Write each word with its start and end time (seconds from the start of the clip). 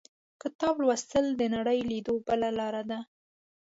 •کتاب 0.41 0.75
لوستل، 0.85 1.25
د 1.35 1.41
نړۍ 1.55 1.79
لیدو 1.89 2.13
بله 2.27 2.49
لاره 2.59 2.83
ده. 2.89 2.99